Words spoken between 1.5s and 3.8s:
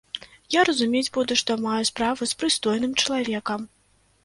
маю справу з прыстойным чалавекам.